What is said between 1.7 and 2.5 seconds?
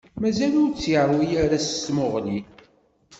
tmuɣli